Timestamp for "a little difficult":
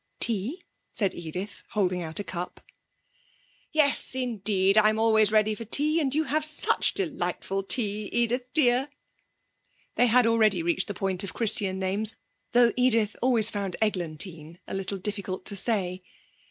14.67-15.45